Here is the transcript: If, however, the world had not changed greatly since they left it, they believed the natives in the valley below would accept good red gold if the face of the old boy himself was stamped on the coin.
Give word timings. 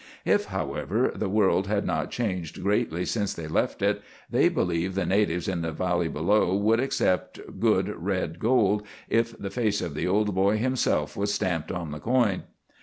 If, 0.25 0.45
however, 0.45 1.11
the 1.13 1.29
world 1.29 1.67
had 1.67 1.85
not 1.85 2.09
changed 2.09 2.63
greatly 2.63 3.05
since 3.05 3.35
they 3.35 3.45
left 3.47 3.83
it, 3.83 4.01
they 4.31 4.49
believed 4.49 4.95
the 4.95 5.05
natives 5.05 5.47
in 5.47 5.61
the 5.61 5.71
valley 5.71 6.07
below 6.07 6.55
would 6.57 6.79
accept 6.79 7.39
good 7.59 7.87
red 7.89 8.39
gold 8.39 8.81
if 9.09 9.37
the 9.37 9.51
face 9.51 9.79
of 9.79 9.93
the 9.93 10.07
old 10.07 10.33
boy 10.33 10.57
himself 10.57 11.15
was 11.15 11.31
stamped 11.31 11.71
on 11.71 11.91
the 11.91 11.99
coin. 11.99 12.41